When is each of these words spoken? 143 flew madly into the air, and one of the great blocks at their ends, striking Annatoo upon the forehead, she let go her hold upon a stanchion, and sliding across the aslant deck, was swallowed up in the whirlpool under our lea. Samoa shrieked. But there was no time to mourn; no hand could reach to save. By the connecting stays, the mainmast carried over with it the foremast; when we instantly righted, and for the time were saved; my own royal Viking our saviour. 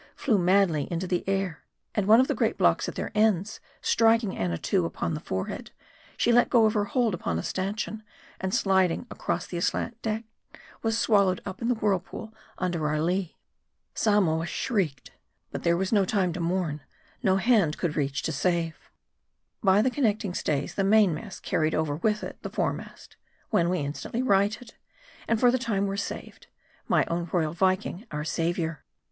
143 0.15 0.25
flew 0.35 0.43
madly 0.43 0.91
into 0.91 1.05
the 1.05 1.23
air, 1.29 1.63
and 1.93 2.07
one 2.07 2.19
of 2.19 2.27
the 2.27 2.33
great 2.33 2.57
blocks 2.57 2.89
at 2.89 2.95
their 2.95 3.11
ends, 3.13 3.59
striking 3.81 4.35
Annatoo 4.35 4.83
upon 4.83 5.13
the 5.13 5.19
forehead, 5.19 5.69
she 6.17 6.31
let 6.31 6.49
go 6.49 6.67
her 6.71 6.85
hold 6.85 7.13
upon 7.13 7.37
a 7.37 7.43
stanchion, 7.43 8.01
and 8.39 8.51
sliding 8.51 9.05
across 9.11 9.45
the 9.45 9.57
aslant 9.57 10.01
deck, 10.01 10.23
was 10.81 10.97
swallowed 10.97 11.39
up 11.45 11.61
in 11.61 11.67
the 11.67 11.75
whirlpool 11.75 12.33
under 12.57 12.87
our 12.87 12.99
lea. 12.99 13.37
Samoa 13.93 14.47
shrieked. 14.47 15.11
But 15.51 15.61
there 15.61 15.77
was 15.77 15.91
no 15.91 16.03
time 16.03 16.33
to 16.33 16.39
mourn; 16.39 16.81
no 17.21 17.35
hand 17.37 17.77
could 17.77 17.95
reach 17.95 18.23
to 18.23 18.31
save. 18.31 18.89
By 19.61 19.83
the 19.83 19.91
connecting 19.91 20.33
stays, 20.33 20.73
the 20.73 20.83
mainmast 20.83 21.43
carried 21.43 21.75
over 21.75 21.95
with 21.97 22.23
it 22.23 22.41
the 22.41 22.49
foremast; 22.49 23.17
when 23.51 23.69
we 23.69 23.77
instantly 23.81 24.23
righted, 24.23 24.73
and 25.27 25.39
for 25.39 25.51
the 25.51 25.59
time 25.59 25.85
were 25.85 25.95
saved; 25.95 26.47
my 26.87 27.05
own 27.05 27.29
royal 27.31 27.53
Viking 27.53 28.07
our 28.09 28.23
saviour. 28.23 28.83